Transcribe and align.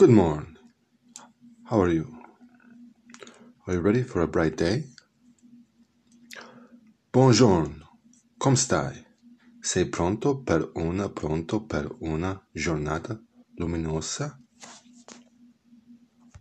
Good 0.00 0.08
morning. 0.08 0.56
How 1.68 1.78
are 1.82 1.90
you? 1.90 2.06
Are 3.66 3.74
you 3.74 3.80
ready 3.80 4.02
for 4.02 4.22
a 4.22 4.26
bright 4.26 4.56
day? 4.56 4.84
Bonjour. 7.12 7.68
Come 8.38 8.56
stai? 8.56 9.04
Sei 9.60 9.84
pronto 9.90 10.40
per 10.40 10.70
una 10.76 11.10
pronto 11.10 11.66
per 11.66 11.94
una 12.00 12.32
giornata 12.50 13.20
luminosa? 13.56 14.40